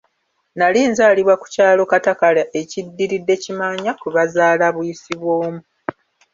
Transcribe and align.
Nali 0.57 0.81
nzaalibwa 0.91 1.35
ku 1.37 1.39
ku 1.41 1.47
kyalo 1.53 1.81
Katakala 1.91 2.43
ekiddiridde 2.61 3.35
Kimaanya 3.43 3.91
kwe 3.99 4.09
bazaala 4.15 4.65
Buyisibwomu. 4.75 5.61